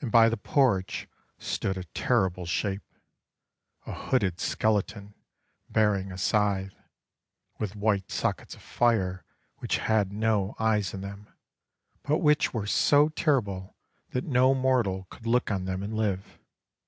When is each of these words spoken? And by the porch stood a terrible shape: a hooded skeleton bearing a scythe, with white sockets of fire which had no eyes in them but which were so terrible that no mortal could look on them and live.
And 0.00 0.10
by 0.10 0.28
the 0.28 0.36
porch 0.36 1.06
stood 1.38 1.76
a 1.78 1.84
terrible 1.84 2.46
shape: 2.46 2.82
a 3.86 3.92
hooded 3.92 4.40
skeleton 4.40 5.14
bearing 5.70 6.10
a 6.10 6.18
scythe, 6.18 6.74
with 7.60 7.76
white 7.76 8.10
sockets 8.10 8.56
of 8.56 8.62
fire 8.62 9.24
which 9.58 9.76
had 9.78 10.12
no 10.12 10.56
eyes 10.58 10.92
in 10.94 11.00
them 11.00 11.28
but 12.02 12.18
which 12.18 12.52
were 12.52 12.66
so 12.66 13.08
terrible 13.10 13.76
that 14.10 14.24
no 14.24 14.52
mortal 14.52 15.06
could 15.10 15.28
look 15.28 15.48
on 15.48 15.64
them 15.64 15.84
and 15.84 15.94
live. 15.94 16.40